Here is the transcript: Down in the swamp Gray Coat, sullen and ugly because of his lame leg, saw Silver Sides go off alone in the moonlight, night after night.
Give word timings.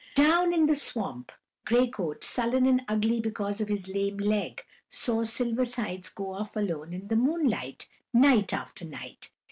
Down 0.15 0.51
in 0.51 0.65
the 0.65 0.73
swamp 0.73 1.31
Gray 1.63 1.85
Coat, 1.87 2.23
sullen 2.23 2.65
and 2.65 2.81
ugly 2.87 3.21
because 3.21 3.61
of 3.61 3.67
his 3.67 3.87
lame 3.87 4.17
leg, 4.17 4.63
saw 4.89 5.23
Silver 5.23 5.63
Sides 5.63 6.09
go 6.09 6.33
off 6.33 6.55
alone 6.55 6.91
in 6.91 7.07
the 7.07 7.15
moonlight, 7.15 7.87
night 8.11 8.51
after 8.51 8.83
night. 8.83 9.29